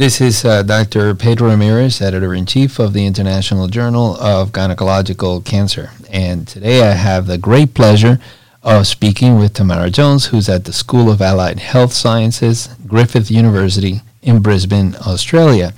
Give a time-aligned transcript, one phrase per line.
[0.00, 1.14] This is uh, Dr.
[1.14, 5.90] Pedro Ramirez, editor in chief of the International Journal of Gynecological Cancer.
[6.10, 8.18] And today I have the great pleasure
[8.62, 14.00] of speaking with Tamara Jones, who's at the School of Allied Health Sciences, Griffith University
[14.22, 15.74] in Brisbane, Australia.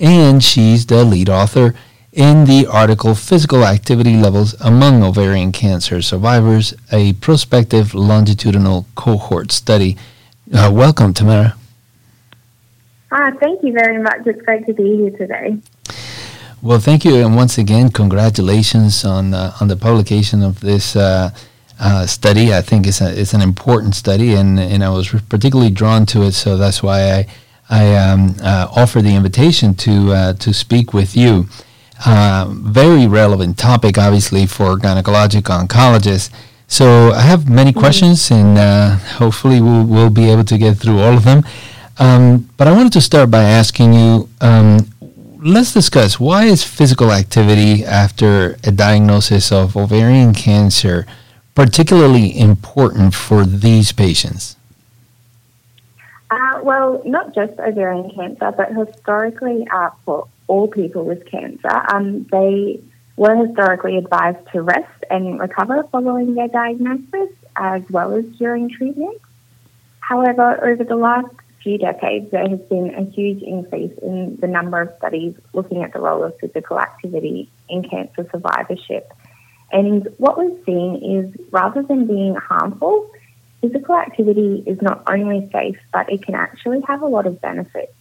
[0.00, 1.74] And she's the lead author
[2.10, 9.98] in the article Physical Activity Levels Among Ovarian Cancer Survivors, a prospective longitudinal cohort study.
[10.54, 11.57] Uh, welcome, Tamara.
[13.10, 14.26] Ah, thank you very much.
[14.26, 15.58] It's great to be here today.
[16.60, 21.30] Well, thank you, and once again, congratulations on uh, on the publication of this uh,
[21.80, 22.52] uh, study.
[22.52, 26.22] I think it's a, it's an important study, and and I was particularly drawn to
[26.22, 27.26] it, so that's why I
[27.70, 31.46] I um, uh, offer the invitation to uh, to speak with you.
[32.04, 36.30] Uh, very relevant topic, obviously, for gynecologic oncologists.
[36.66, 37.80] So I have many mm-hmm.
[37.80, 38.58] questions, and
[39.18, 41.42] hopefully we'll we'll be able to get through all of them.
[41.98, 44.88] Um, but I wanted to start by asking you um,
[45.40, 51.06] let's discuss why is physical activity after a diagnosis of ovarian cancer
[51.54, 54.56] particularly important for these patients?
[56.30, 62.24] Uh, well, not just ovarian cancer, but historically uh, for all people with cancer, um,
[62.30, 62.80] they
[63.16, 69.20] were historically advised to rest and recover following their diagnosis as well as during treatment.
[69.98, 74.80] However, over the last few decades, there has been a huge increase in the number
[74.80, 79.12] of studies looking at the role of physical activity in cancer survivorship.
[79.70, 83.10] And what we've seen is rather than being harmful,
[83.60, 87.92] physical activity is not only safe, but it can actually have a lot of benefits.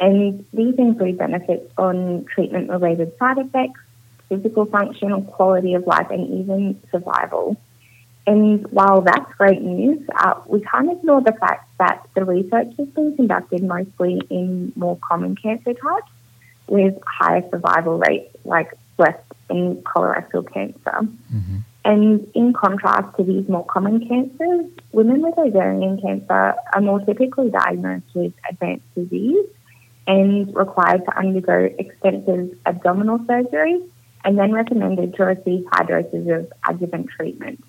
[0.00, 3.80] And these include benefits on treatment related side effects,
[4.28, 7.56] physical function, quality of life, and even survival.
[8.26, 12.88] And while that's great news, uh, we can't ignore the fact that the research has
[12.88, 16.10] been conducted mostly in more common cancer types
[16.68, 20.78] with higher survival rates like breast and colorectal cancer.
[20.84, 21.58] Mm-hmm.
[21.84, 27.50] And in contrast to these more common cancers, women with ovarian cancer are more typically
[27.50, 29.46] diagnosed with advanced disease
[30.06, 33.82] and required to undergo extensive abdominal surgery
[34.24, 37.64] and then recommended to receive high doses of adjuvant treatment.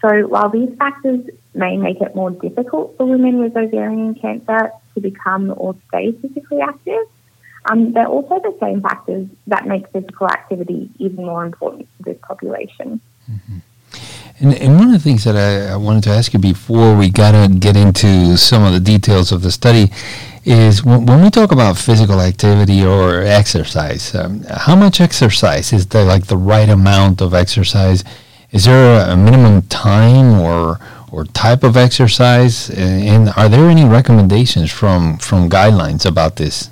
[0.00, 5.00] So while these factors may make it more difficult for women with ovarian cancer to
[5.00, 7.02] become or stay physically active,
[7.70, 12.18] um, they're also the same factors that make physical activity even more important for this
[12.22, 13.00] population.
[13.30, 13.58] Mm-hmm.
[14.40, 17.10] And, and, one of the things that I, I, wanted to ask you before we
[17.10, 19.90] got to get into some of the details of the study
[20.44, 25.86] is when, when we talk about physical activity or exercise, um, how much exercise is
[25.88, 28.04] there like the right amount of exercise?
[28.50, 30.78] Is there a minimum time or
[31.10, 32.70] or type of exercise?
[32.70, 36.70] And are there any recommendations from from guidelines about this?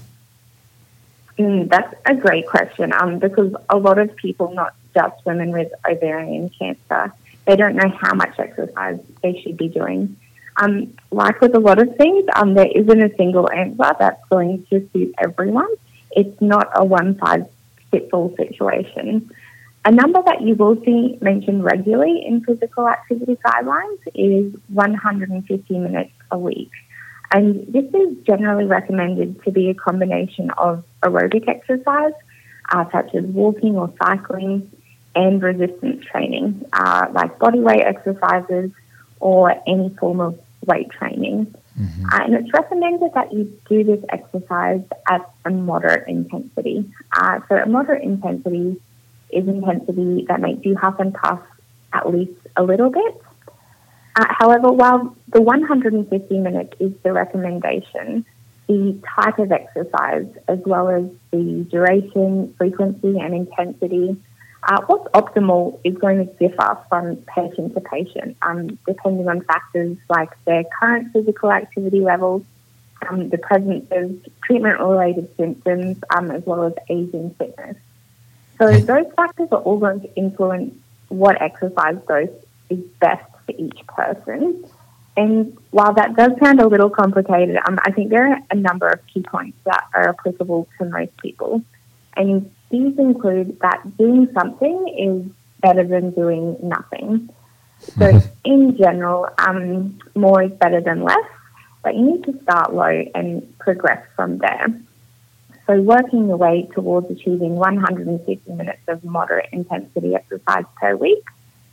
[1.39, 5.71] Mm, that's a great question um, because a lot of people, not just women with
[5.87, 7.13] ovarian cancer,
[7.45, 10.17] they don't know how much exercise they should be doing.
[10.57, 14.65] Um, like with a lot of things, um, there isn't a single answer that's going
[14.71, 15.69] to suit everyone.
[16.13, 17.45] It's not a one size
[17.91, 19.31] fits all situation.
[19.87, 26.11] A number that you will see mentioned regularly in physical activity guidelines is 150 minutes
[26.33, 26.73] a week.
[27.31, 32.15] And this is generally recommended to be a combination of aerobic exercise,
[32.73, 34.69] uh, such as walking or cycling,
[35.15, 38.73] and resistance training, uh, like body weight exercises
[39.21, 40.37] or any form of
[40.67, 41.55] weight training.
[41.81, 42.07] Mm-hmm.
[42.07, 46.91] Uh, and it's recommended that you do this exercise at a moderate intensity.
[47.17, 48.81] Uh, so, a moderate intensity
[49.31, 51.41] is intensity that makes you huff and puff
[51.93, 53.23] at least a little bit.
[54.17, 58.25] Uh, however, while the 150 minutes is the recommendation,
[58.67, 64.17] the type of exercise, as well as the duration, frequency, and intensity,
[64.63, 69.97] uh, what's optimal is going to differ from patient to patient, um, depending on factors
[70.09, 72.43] like their current physical activity levels,
[73.09, 77.77] um, the presence of treatment related symptoms, um, as well as age and fitness.
[78.59, 80.75] So those factors are all going to influence
[81.09, 82.31] what exercise dose
[82.71, 84.65] is best for each person.
[85.17, 88.89] And while that does sound a little complicated, um, I think there are a number
[88.89, 91.63] of key points that are applicable to most people.
[92.17, 97.31] And these include that doing something is better than doing nothing.
[97.79, 98.29] So, mm-hmm.
[98.45, 101.27] in general, um, more is better than less,
[101.83, 104.67] but you need to start low and progress from there.
[105.67, 111.25] So working your way towards achieving 150 minutes of moderate intensity exercise per week.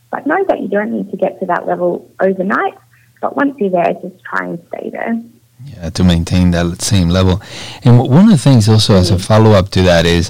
[0.09, 2.77] But know that you don't need to get to that level overnight.
[3.21, 5.21] But once you're there, just try and stay there.
[5.65, 7.41] Yeah, to maintain that same level.
[7.83, 10.29] And one of the things also as a follow up to that is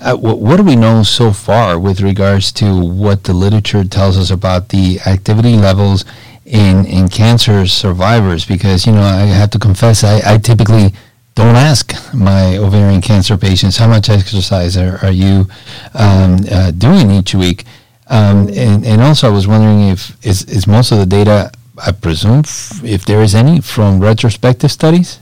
[0.00, 4.18] uh, what, what, do we know so far with regards to what the literature tells
[4.18, 6.04] us about the activity levels
[6.44, 8.44] in, in cancer survivors?
[8.44, 10.92] Because, you know, I have to confess, I, I typically
[11.34, 15.46] don't ask my ovarian cancer patients how much exercise are, are you
[15.94, 17.64] um, uh, doing each week.
[18.06, 21.50] Um, and, and also, I was wondering if is, is most of the data,
[21.84, 25.18] I presume, f- if there is any, from retrospective studies?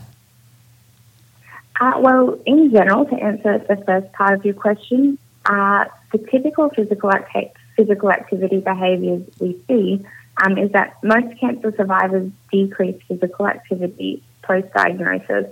[1.81, 5.17] Uh, well, in general, to answer the first part of your question,
[5.47, 10.05] uh, the typical physical, act- physical activity behaviours we see
[10.45, 15.47] um, is that most cancer survivors decrease physical activity post diagnosis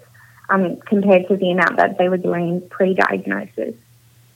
[0.50, 3.74] um, compared to the amount that they were doing pre diagnosis.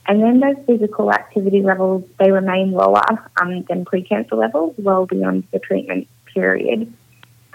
[0.07, 3.03] And then those physical activity levels, they remain lower
[3.41, 6.93] um, than pre-cancer levels well beyond the treatment period.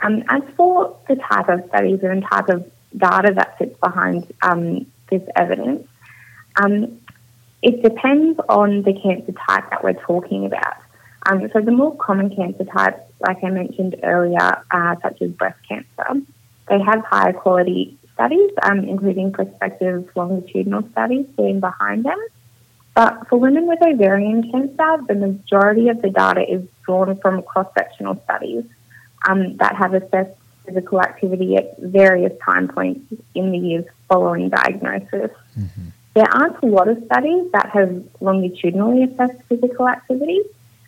[0.03, 4.87] Um, as for the type of studies and type of data that sits behind um,
[5.11, 5.87] this evidence,
[6.57, 7.01] um,
[7.63, 10.77] it depends on the cancer type that we're talking about.
[11.27, 15.59] Um, so the more common cancer types, like I mentioned earlier, uh, such as breast
[15.69, 16.23] cancer,
[16.69, 22.21] they have higher quality studies, um, including prospective longitudinal studies being behind them.
[22.95, 28.21] But for women with ovarian cancer, the majority of the data is drawn from cross-sectional
[28.25, 28.65] studies
[29.27, 30.37] um, that have assessed
[30.67, 33.01] physical activity at various time points
[33.35, 35.31] in the years following diagnosis.
[35.59, 35.89] Mm-hmm.
[36.15, 40.41] There aren't a lot of studies that have longitudinally assessed physical activity,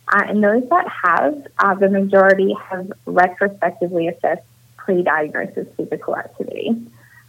[0.09, 4.43] uh, and those that have, uh, the majority have retrospectively assessed
[4.77, 6.75] pre-diagnosis physical activity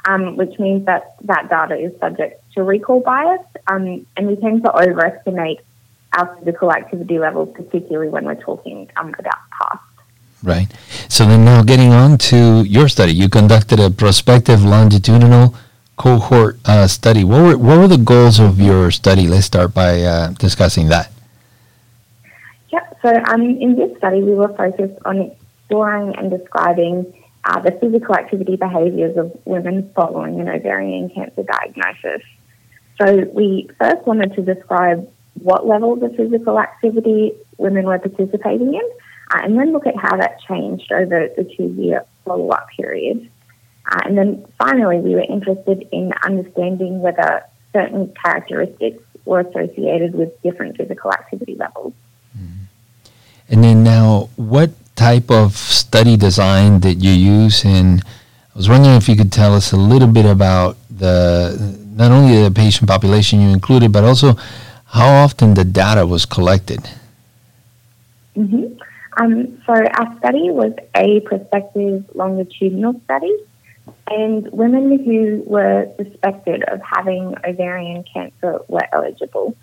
[0.04, 4.62] um, which means that that data is subject to recall bias, um, and we tend
[4.62, 5.60] to overestimate
[6.16, 9.82] our physical activity levels, particularly when we're talking um, about past.
[10.42, 10.68] Right.
[11.08, 15.54] So then now getting on to your study, you conducted a prospective longitudinal
[15.96, 17.24] cohort uh, study.
[17.24, 19.26] What were, what were the goals of your study?
[19.26, 21.10] Let's start by uh, discussing that.
[22.70, 25.32] Yeah, so um, in this study, we were focused on
[25.64, 27.12] exploring and describing
[27.44, 32.22] uh, the physical activity behaviours of women following an ovarian cancer diagnosis.
[33.00, 38.88] So we first wanted to describe what levels of physical activity women were participating in,
[39.32, 43.28] uh, and then look at how that changed over the two-year follow-up period.
[43.90, 50.40] Uh, and then finally, we were interested in understanding whether certain characteristics were associated with
[50.42, 51.92] different physical activity levels.
[52.38, 52.64] Mm-hmm.
[53.50, 58.02] And then now, what type of study design that you use and
[58.54, 62.42] I was wondering if you could tell us a little bit about the not only
[62.44, 64.34] the patient population you included, but also
[64.86, 66.88] how often the data was collected.
[68.36, 68.78] Mm-hmm.
[69.20, 73.36] Um, so our study was a prospective longitudinal study,
[74.08, 79.56] and women who were suspected of having ovarian cancer were eligible.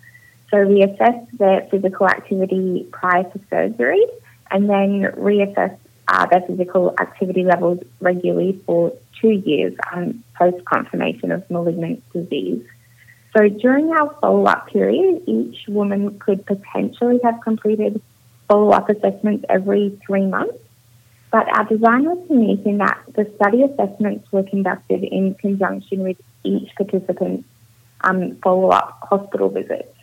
[0.50, 4.04] So we assessed their physical activity prior to surgery
[4.52, 5.76] and then reassess
[6.08, 12.62] uh, their physical activity levels regularly for two years um, post confirmation of malignant disease.
[13.36, 18.00] So during our follow up period, each woman could potentially have completed
[18.46, 20.58] follow up assessments every three months.
[21.30, 26.18] But our design was unique in that the study assessments were conducted in conjunction with
[26.44, 27.48] each participant's
[28.02, 29.94] um, follow up hospital visit.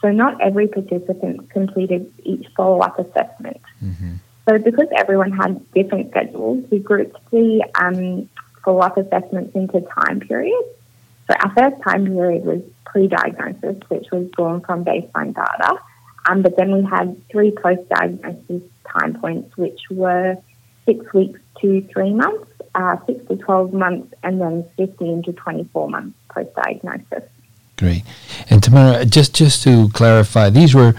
[0.00, 3.60] So not every participant completed each follow-up assessment.
[3.82, 4.14] Mm-hmm.
[4.48, 8.28] So because everyone had different schedules, we grouped the um,
[8.64, 10.68] follow-up assessments into time periods.
[11.26, 15.78] So our first time period was pre-diagnosis, which was drawn from baseline data.
[16.28, 20.38] Um, but then we had three post-diagnosis time points, which were
[20.86, 25.88] six weeks to three months, uh, six to 12 months, and then 15 to 24
[25.90, 27.24] months post-diagnosis.
[27.78, 28.02] Great.
[28.50, 30.94] And Tamara, just just to clarify, these were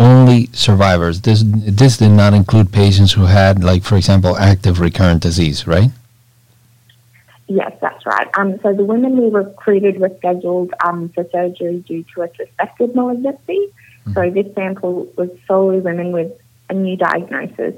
[0.00, 1.20] only survivors.
[1.20, 5.90] This this did not include patients who had, like, for example, active recurrent disease, right?
[7.46, 8.28] Yes, that's right.
[8.36, 12.96] Um, so the women we recruited were scheduled um, for surgery due to a suspected
[12.96, 13.68] malignancy.
[14.06, 14.12] Mm-hmm.
[14.14, 16.32] So this sample was solely women with
[16.68, 17.74] a new diagnosis.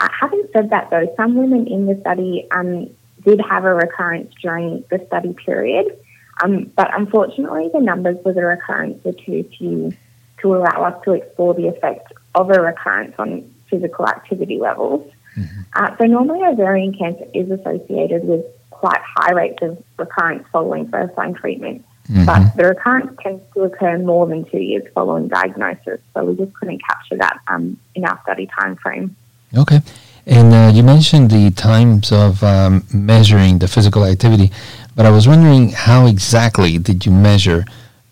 [0.00, 2.90] Uh, having said that, though, some women in the study um,
[3.22, 5.96] did have a recurrence during the study period.
[6.42, 9.92] Um, but unfortunately, the numbers with a recurrence were too few
[10.40, 15.10] to allow us to explore the effect of a recurrence on physical activity levels.
[15.36, 15.60] Mm-hmm.
[15.74, 21.34] Uh, so normally ovarian cancer is associated with quite high rates of recurrence following first-line
[21.34, 21.84] treatment.
[22.10, 22.26] Mm-hmm.
[22.26, 26.52] But the recurrence tends to occur more than two years following diagnosis, so we just
[26.54, 29.14] couldn't capture that um, in our study time frame.
[29.56, 29.80] Okay.
[30.26, 34.52] And uh, you mentioned the times of um, measuring the physical activity,
[34.94, 37.64] but I was wondering how exactly did you measure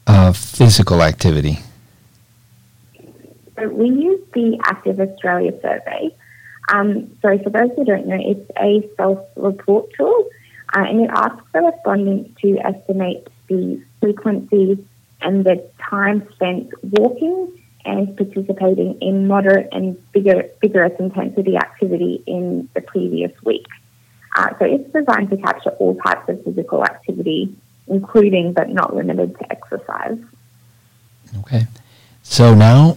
[0.07, 1.59] uh, physical activity?
[3.59, 6.15] So we use the Active Australia survey.
[6.73, 10.29] Um, so for those who don't know, it's a self-report tool,
[10.75, 14.87] uh, and it asks the respondent to estimate the frequency
[15.21, 17.53] and the time spent walking
[17.85, 23.67] and participating in moderate and vigorous intensity activity in the previous week.
[24.37, 27.55] Uh, so it's designed to capture all types of physical activity,
[27.89, 30.19] including but not limited to exercise.
[31.41, 31.67] Okay.
[32.23, 32.97] So now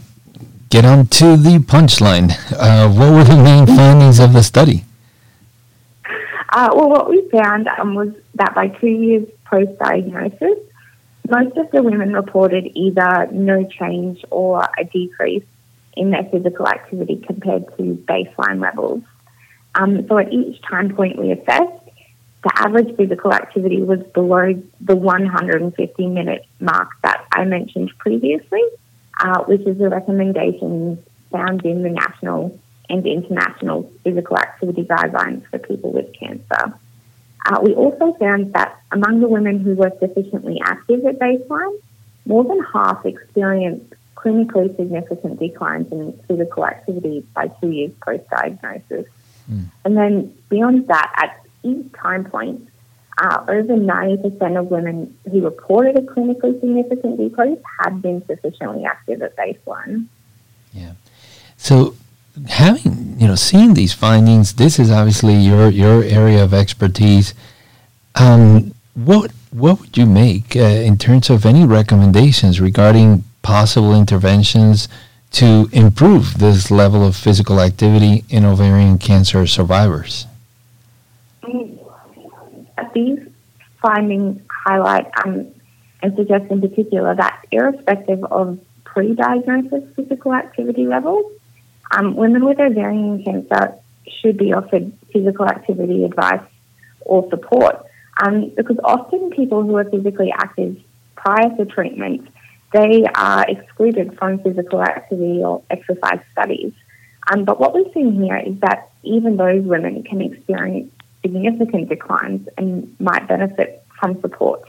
[0.70, 2.32] get on to the punchline.
[2.52, 4.86] Uh, what were the main findings of the study?
[6.50, 10.60] Uh, well, what we found um, was that by two years post diagnosis,
[11.30, 15.46] most of the women reported either no change or a decrease
[15.96, 19.02] in their physical activity compared to baseline levels.
[19.76, 21.84] Um, so at each time point we assessed,
[22.44, 28.64] the average physical activity was below the 150 minute mark that I mentioned previously,
[29.20, 31.02] uh, which is a recommendation
[31.32, 36.78] found in the national and international physical activity guidelines for people with cancer.
[37.46, 41.82] Uh, we also found that among the women who were sufficiently active at baseline,
[42.26, 49.06] more than half experienced clinically significant declines in physical activity by two years post diagnosis.
[49.52, 49.66] Mm.
[49.86, 52.68] And then beyond that, at each time point,
[53.18, 59.22] uh, over 90% of women who reported a clinically significant decrease had been sufficiently active
[59.22, 60.08] at baseline.
[60.74, 60.94] Yeah.
[61.58, 61.96] So
[62.48, 67.34] having you know seeing these findings, this is obviously your your area of expertise.
[68.16, 74.88] Um, what what would you make uh, in terms of any recommendations regarding possible interventions
[75.34, 80.28] to improve this level of physical activity in ovarian cancer survivors?
[82.94, 83.20] These
[83.82, 85.48] findings highlight um,
[86.04, 91.26] and suggest in particular that irrespective of pre-diagnosis physical activity levels,
[91.92, 93.76] um, women with ovarian cancer
[94.08, 96.44] should be offered physical activity advice
[97.02, 97.86] or support
[98.22, 100.78] um, because often people who are physically active
[101.16, 102.28] prior to treatment,
[102.74, 106.74] they are excluded from physical activity or exercise studies.
[107.32, 112.50] Um, but what we've seen here is that even those women can experience significant declines
[112.58, 114.68] and might benefit from support.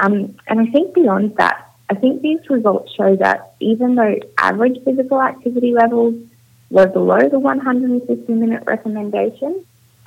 [0.00, 4.82] Um, and I think beyond that, I think these results show that even though average
[4.84, 6.14] physical activity levels
[6.70, 9.64] were below the 150 minute recommendation,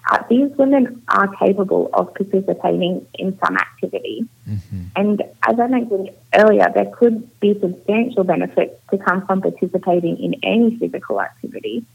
[0.09, 4.27] uh, these women are capable of participating in some activity.
[4.49, 4.83] Mm-hmm.
[4.95, 10.35] And as I mentioned earlier, there could be substantial benefits to come from participating in
[10.41, 11.85] any physical activity.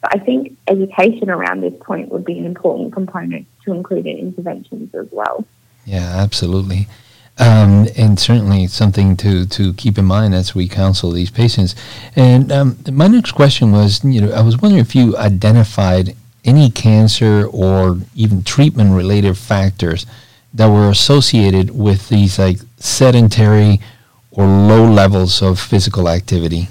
[0.00, 4.18] But I think education around this point would be an important component to include in
[4.18, 5.44] interventions as well.
[5.84, 6.86] Yeah, absolutely.
[7.38, 11.74] Um, and certainly something to, to keep in mind as we counsel these patients.
[12.14, 16.14] And um, my next question was, you know, I was wondering if you identified
[16.44, 20.06] any cancer or even treatment related factors
[20.52, 23.80] that were associated with these like sedentary
[24.30, 26.68] or low levels of physical activity.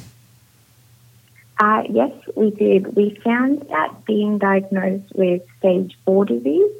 [1.59, 2.95] Uh, yes, we did.
[2.95, 6.71] We found that being diagnosed with stage four disease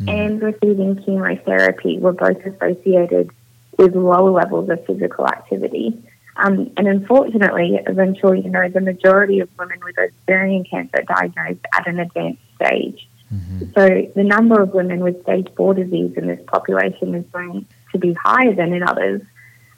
[0.00, 0.08] mm.
[0.08, 3.30] and receiving chemotherapy were both associated
[3.78, 6.02] with low levels of physical activity.
[6.36, 10.98] Um, and unfortunately, as I'm sure you know, the majority of women with ovarian cancer
[10.98, 13.08] are diagnosed at an advanced stage.
[13.32, 13.72] Mm-hmm.
[13.74, 17.98] So the number of women with stage four disease in this population is going to
[17.98, 19.22] be higher than in others.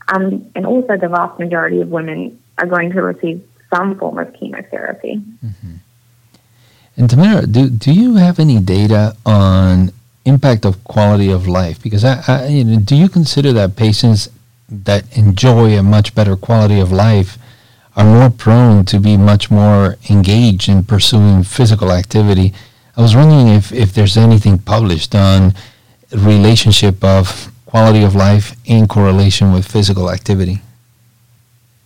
[0.08, 4.32] Um, and also, the vast majority of women are going to receive some form of
[4.34, 5.22] chemotherapy.
[5.44, 5.74] Mm-hmm.
[6.96, 9.92] And Tamara, do, do you have any data on
[10.24, 11.80] impact of quality of life?
[11.80, 14.28] Because I, I, you know, do you consider that patients
[14.68, 17.38] that enjoy a much better quality of life
[17.96, 22.54] are more prone to be much more engaged in pursuing physical activity?
[22.96, 25.54] I was wondering if, if there's anything published on
[26.12, 30.60] relationship of quality of life in correlation with physical activity.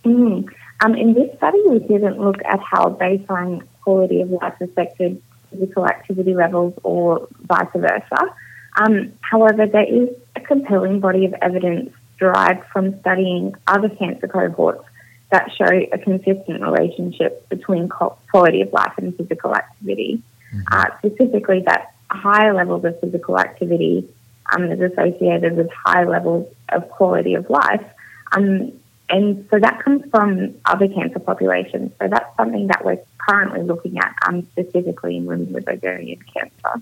[0.05, 0.47] Mm.
[0.81, 5.85] Um, in this study, we didn't look at how baseline quality of life affected physical
[5.87, 8.35] activity levels or vice versa.
[8.77, 14.85] Um, however, there is a compelling body of evidence derived from studying other cancer cohorts
[15.31, 20.21] that show a consistent relationship between quality of life and physical activity.
[20.53, 20.61] Mm-hmm.
[20.71, 24.07] Uh, specifically, that higher levels of physical activity
[24.53, 27.85] um, is associated with high levels of quality of life.
[28.31, 28.73] Um,
[29.09, 31.91] and so that comes from other cancer populations.
[31.99, 36.81] So that's something that we're currently looking at um, specifically in women with ovarian cancer.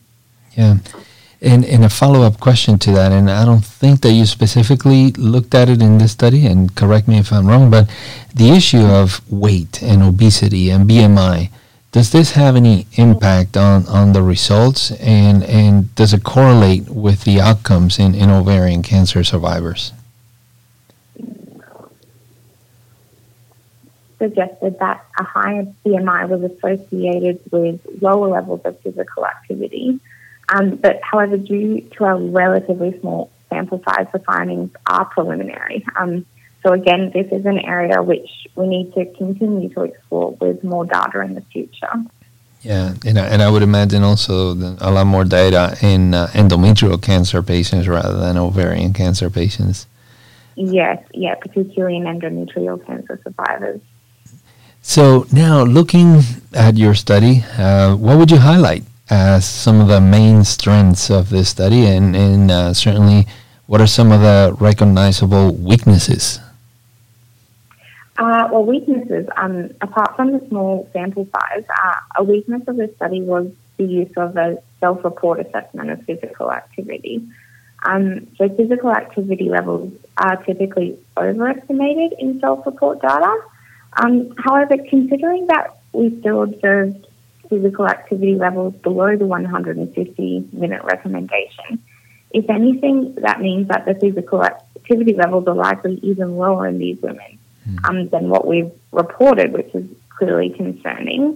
[0.57, 0.77] Yeah.
[1.43, 5.11] And, and a follow up question to that, and I don't think that you specifically
[5.13, 7.89] looked at it in this study, and correct me if I'm wrong, but
[8.35, 11.49] the issue of weight and obesity and BMI,
[11.91, 17.23] does this have any impact on, on the results, and, and does it correlate with
[17.23, 19.93] the outcomes in, in ovarian cancer survivors?
[24.19, 29.99] Suggested that a higher BMI was associated with lower levels of physical activity
[30.51, 35.85] um, but however, due to a relatively small sample size, the findings are preliminary.
[35.95, 36.25] Um,
[36.63, 40.85] so again, this is an area which we need to continue to explore with more
[40.85, 41.93] data in the future.
[42.61, 47.01] Yeah, and I, and I would imagine also a lot more data in uh, endometrial
[47.01, 49.87] cancer patients rather than ovarian cancer patients.
[50.55, 53.81] Yes, yeah, particularly in endometrial cancer survivors.
[54.83, 56.21] So now, looking
[56.53, 61.29] at your study, uh, what would you highlight as some of the main strengths of
[61.29, 63.27] this study, and, and uh, certainly
[63.67, 66.39] what are some of the recognizable weaknesses?
[68.17, 72.95] Uh, well, weaknesses, um, apart from the small sample size, uh, a weakness of this
[72.95, 77.27] study was the use of a self report assessment of physical activity.
[77.83, 83.41] Um, so, physical activity levels are typically overestimated in self report data.
[83.93, 87.07] Um, however, considering that we still observed
[87.51, 91.83] physical activity levels below the 150 minute recommendation.
[92.31, 96.99] If anything, that means that the physical activity levels are likely even lower in these
[97.01, 97.89] women mm.
[97.89, 101.35] um, than what we've reported, which is clearly concerning.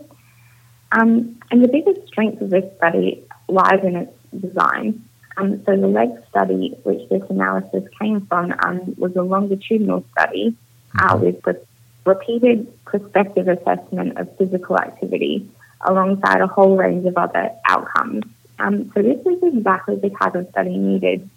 [0.94, 5.04] Um, and the biggest strength of this study lies in its design.
[5.36, 10.56] Um, so the LEG study, which this analysis came from, um, was a longitudinal study
[10.98, 11.26] uh, hmm.
[11.26, 11.68] with
[12.06, 15.50] repeated prospective assessment of physical activity
[15.82, 18.24] alongside a whole range of other outcomes.
[18.60, 21.30] Um, so this is exactly the type of study needed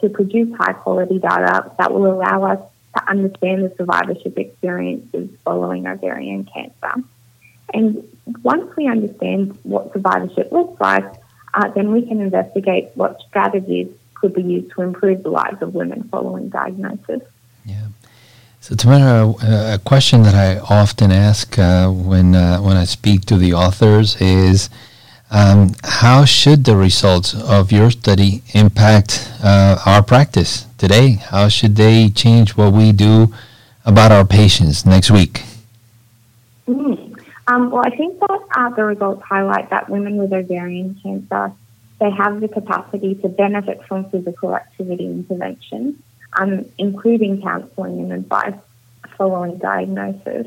[0.00, 2.60] to produce high quality data that will allow us
[2.96, 7.02] to understand the survivorship experiences following ovarian cancer.
[7.72, 8.06] And
[8.42, 11.04] once we understand what survivorship looks like,
[11.54, 15.74] uh, then we can investigate what strategies could be used to improve the lives of
[15.74, 17.22] women following diagnosis.
[18.64, 23.26] So, Tamara, a, a question that I often ask uh, when uh, when I speak
[23.26, 24.70] to the authors is,
[25.30, 31.20] um, how should the results of your study impact uh, our practice today?
[31.28, 33.34] How should they change what we do
[33.84, 35.42] about our patients next week?
[36.66, 37.20] Mm.
[37.46, 41.52] Um, well, I think that uh, the results highlight that women with ovarian cancer
[42.00, 46.02] they have the capacity to benefit from physical activity intervention
[46.36, 48.54] um, including counselling and advice
[49.16, 50.46] following diagnosis.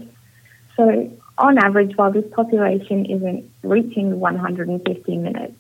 [0.76, 5.54] So, on average, while this population isn't reaching 150 minutes,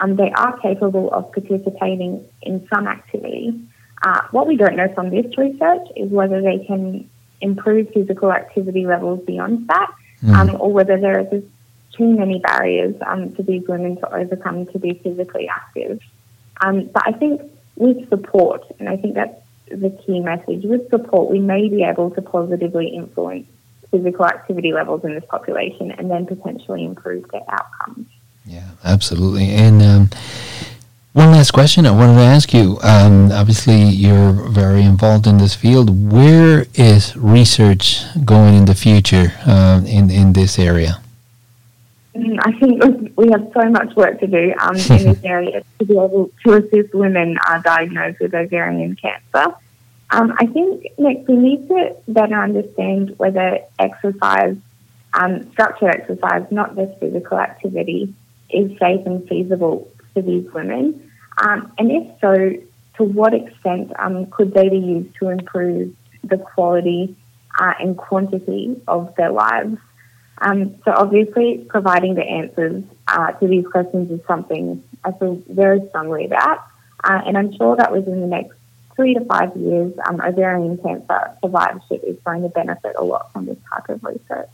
[0.00, 3.58] um, they are capable of participating in some activity.
[4.02, 7.08] Uh, what we don't know from this research is whether they can
[7.40, 9.90] improve physical activity levels beyond that,
[10.22, 10.34] mm.
[10.34, 11.42] um, or whether there are
[11.96, 16.00] too many barriers um, for these women to overcome to be physically active.
[16.60, 17.40] Um, but I think
[17.76, 20.64] with support, and I think that's the key message.
[20.64, 23.46] With support, we may be able to positively influence
[23.90, 28.06] physical activity levels in this population and then potentially improve their outcomes.
[28.44, 29.48] Yeah, absolutely.
[29.50, 30.10] And um,
[31.12, 32.78] one last question I wanted to ask you.
[32.82, 36.12] Um, obviously, you're very involved in this field.
[36.12, 41.00] Where is research going in the future uh, in, in this area?
[42.16, 42.82] Mm, I think
[43.16, 46.54] we have so much work to do um, in this area to be able to
[46.54, 49.54] assist women uh, diagnosed with ovarian cancer.
[50.10, 54.56] Um, I think next we need to better understand whether exercise,
[55.12, 58.14] um, structured exercise, not just physical activity,
[58.50, 61.10] is safe and feasible for these women.
[61.38, 62.34] Um, and if so,
[62.96, 67.16] to what extent um, could they be used to improve the quality
[67.58, 69.78] uh, and quantity of their lives?
[70.38, 75.86] Um, so obviously, providing the answers uh, to these questions is something I feel very
[75.88, 76.64] strongly about,
[77.02, 78.56] uh, and I'm sure that within the next
[78.96, 83.46] three to five years, um, ovarian cancer survivorship is going to benefit a lot from
[83.46, 84.48] this type of research.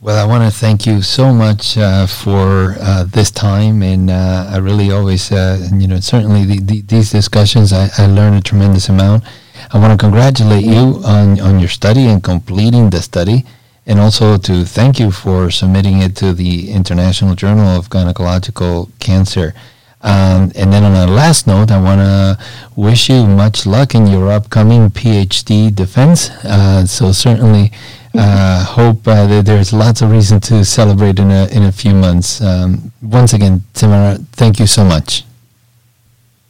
[0.00, 4.48] Well, I want to thank you so much uh, for uh, this time, and uh,
[4.48, 8.40] I really always, uh, you know, certainly the, the, these discussions, I, I learned a
[8.40, 9.24] tremendous amount.
[9.72, 13.44] I want to congratulate you on, on your study and completing the study
[13.88, 19.54] and also to thank you for submitting it to the International Journal of Gynecological Cancer.
[20.02, 22.38] Um, and then on a last note, I want to
[22.76, 26.28] wish you much luck in your upcoming PhD defense.
[26.44, 27.72] Uh, so certainly
[28.14, 31.94] uh, hope uh, that there's lots of reason to celebrate in a, in a few
[31.94, 32.40] months.
[32.42, 35.24] Um, once again, Tamara, thank you so much.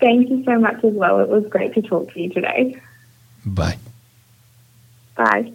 [0.01, 1.21] Thank you so much as well.
[1.21, 2.81] It was great to talk to you today.
[3.47, 3.79] Bye.
[5.17, 5.53] Bye.